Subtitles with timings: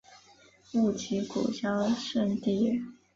[0.73, 2.81] 勿吉古肃慎地也。